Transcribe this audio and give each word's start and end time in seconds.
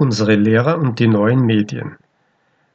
Unsere 0.00 0.34
Lehrer 0.34 0.78
und 0.78 0.98
die 0.98 1.08
neuen 1.08 1.42
Medien. 1.44 1.98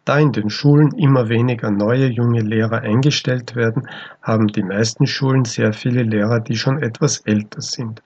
Da 0.06 0.20
in 0.20 0.32
den 0.32 0.52
Schulen 0.52 0.92
immer 0.92 1.28
weniger 1.28 1.72
neue 1.72 2.06
junge 2.06 2.42
Lehrer 2.42 2.82
eingestellt 2.82 3.56
werden, 3.56 3.90
haben 4.22 4.46
die 4.46 4.62
meisten 4.62 5.08
Schulen 5.08 5.44
sehr 5.44 5.74
viele 5.74 6.04
Lehrer, 6.04 6.40
die 6.40 6.56
schon 6.56 6.84
etwas 6.84 7.22
älter 7.22 7.62
sind. 7.62 8.04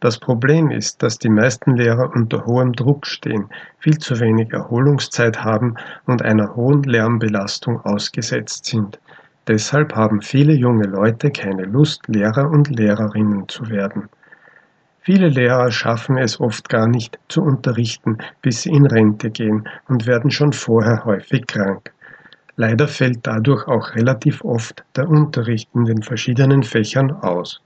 Das 0.00 0.18
Problem 0.18 0.70
ist, 0.70 1.02
dass 1.02 1.18
die 1.18 1.30
meisten 1.30 1.76
Lehrer 1.76 2.12
unter 2.14 2.44
hohem 2.44 2.74
Druck 2.74 3.06
stehen, 3.06 3.48
viel 3.78 3.96
zu 3.96 4.20
wenig 4.20 4.52
Erholungszeit 4.52 5.42
haben 5.42 5.76
und 6.04 6.20
einer 6.20 6.54
hohen 6.54 6.82
Lärmbelastung 6.82 7.80
ausgesetzt 7.86 8.66
sind. 8.66 9.00
Deshalb 9.46 9.94
haben 9.94 10.20
viele 10.20 10.52
junge 10.52 10.86
Leute 10.86 11.30
keine 11.30 11.64
Lust, 11.64 12.06
Lehrer 12.06 12.50
und 12.50 12.68
Lehrerinnen 12.68 13.48
zu 13.48 13.70
werden. 13.70 14.10
Viele 15.08 15.30
Lehrer 15.30 15.70
schaffen 15.70 16.18
es 16.18 16.38
oft 16.38 16.68
gar 16.68 16.86
nicht 16.86 17.18
zu 17.28 17.40
unterrichten, 17.40 18.18
bis 18.42 18.60
sie 18.60 18.68
in 18.68 18.84
Rente 18.84 19.30
gehen 19.30 19.66
und 19.88 20.06
werden 20.06 20.30
schon 20.30 20.52
vorher 20.52 21.06
häufig 21.06 21.46
krank. 21.46 21.94
Leider 22.56 22.86
fällt 22.86 23.26
dadurch 23.26 23.66
auch 23.68 23.94
relativ 23.94 24.44
oft 24.44 24.84
der 24.96 25.08
Unterricht 25.08 25.70
in 25.74 25.86
den 25.86 26.02
verschiedenen 26.02 26.62
Fächern 26.62 27.10
aus. 27.10 27.62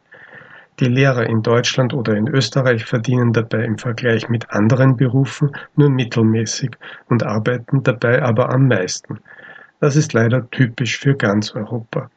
Die 0.79 0.85
Lehrer 0.85 1.27
in 1.27 1.43
Deutschland 1.43 1.93
oder 1.95 2.15
in 2.15 2.29
Österreich 2.29 2.85
verdienen 2.85 3.33
dabei 3.33 3.65
im 3.65 3.77
Vergleich 3.77 4.29
mit 4.29 4.49
anderen 4.53 4.97
Berufen 4.97 5.51
nur 5.75 5.91
mittelmäßig 5.91 6.71
und 7.09 7.25
arbeiten 7.25 7.83
dabei 7.83 8.23
aber 8.23 8.55
am 8.55 8.69
meisten. 8.69 9.19
Das 9.81 9.97
ist 9.97 10.13
leider 10.13 10.49
typisch 10.53 10.97
für 10.97 11.17
ganz 11.17 11.57
Europa. 11.57 12.09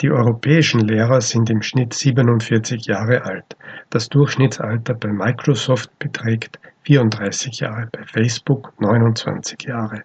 Die 0.00 0.12
europäischen 0.12 0.80
Lehrer 0.80 1.20
sind 1.20 1.50
im 1.50 1.62
Schnitt 1.62 1.92
47 1.92 2.86
Jahre 2.86 3.24
alt. 3.24 3.56
Das 3.92 4.08
Durchschnittsalter 4.08 4.94
bei 4.94 5.12
Microsoft 5.12 5.98
beträgt 5.98 6.58
34 6.84 7.60
Jahre, 7.60 7.88
bei 7.92 8.02
Facebook 8.04 8.72
29 8.80 9.64
Jahre. 9.64 10.04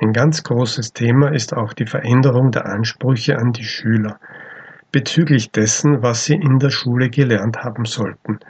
Ein 0.00 0.12
ganz 0.12 0.42
großes 0.42 0.92
Thema 0.92 1.32
ist 1.32 1.54
auch 1.54 1.72
die 1.72 1.86
Veränderung 1.86 2.50
der 2.50 2.66
Ansprüche 2.66 3.38
an 3.38 3.52
die 3.52 3.62
Schüler 3.62 4.18
bezüglich 4.90 5.52
dessen, 5.52 6.02
was 6.02 6.24
sie 6.24 6.34
in 6.34 6.58
der 6.58 6.70
Schule 6.70 7.08
gelernt 7.08 7.58
haben 7.58 7.84
sollten. 7.84 8.40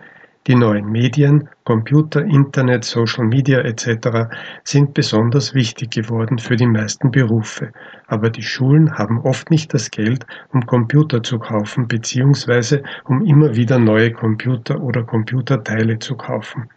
Die 0.47 0.55
neuen 0.55 0.93
Medien, 0.93 1.49
Computer, 1.65 2.23
Internet, 2.23 2.85
Social 2.85 3.25
Media 3.25 3.59
etc. 3.63 4.31
sind 4.63 4.95
besonders 4.95 5.55
wichtig 5.55 5.91
geworden 5.91 6.39
für 6.39 6.55
die 6.55 6.69
meisten 6.69 7.11
Berufe, 7.11 7.73
aber 8.07 8.31
die 8.31 8.45
Schulen 8.45 8.97
haben 8.97 9.21
oft 9.23 9.51
nicht 9.51 9.75
das 9.75 9.91
Geld, 9.91 10.25
um 10.53 10.65
Computer 10.65 11.21
zu 11.25 11.41
kaufen 11.41 11.89
bzw. 11.89 12.83
um 13.07 13.27
immer 13.27 13.57
wieder 13.57 13.81
neue 13.81 14.13
Computer 14.13 14.81
oder 14.81 15.03
Computerteile 15.03 15.99
zu 15.99 16.15
kaufen. 16.17 16.69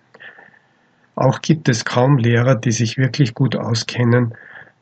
Auch 1.13 1.39
gibt 1.39 1.69
es 1.69 1.85
kaum 1.85 2.17
Lehrer, 2.17 2.55
die 2.55 2.71
sich 2.71 2.97
wirklich 2.97 3.35
gut 3.35 3.55
auskennen 3.55 4.33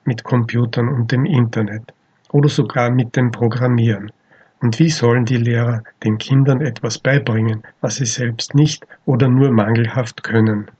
mit 0.05 0.23
Computern 0.23 0.87
und 0.87 1.11
dem 1.11 1.25
Internet 1.25 1.93
oder 2.31 2.47
sogar 2.47 2.89
mit 2.89 3.17
dem 3.17 3.31
Programmieren. 3.31 4.13
Und 4.59 4.79
wie 4.79 4.89
sollen 4.89 5.25
die 5.25 5.37
Lehrer 5.37 5.83
den 6.03 6.17
Kindern 6.17 6.61
etwas 6.61 6.97
beibringen, 6.97 7.63
was 7.81 7.97
sie 7.97 8.05
selbst 8.05 8.55
nicht 8.55 8.87
oder 9.05 9.27
nur 9.27 9.51
mangelhaft 9.51 10.23
können? 10.23 10.71